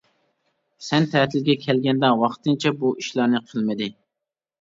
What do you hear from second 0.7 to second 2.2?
سەن تەتىلگە كەلگەندە